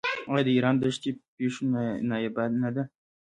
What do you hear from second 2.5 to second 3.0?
نه ده؟